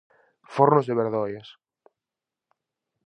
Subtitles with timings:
[0.53, 1.47] Fornos de Berdoias.